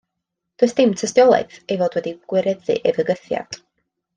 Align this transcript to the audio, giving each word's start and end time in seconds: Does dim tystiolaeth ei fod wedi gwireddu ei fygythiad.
Does 0.61 0.71
dim 0.79 0.95
tystiolaeth 1.01 1.59
ei 1.75 1.79
fod 1.83 1.99
wedi 1.99 2.15
gwireddu 2.33 2.79
ei 2.81 2.99
fygythiad. 2.99 3.63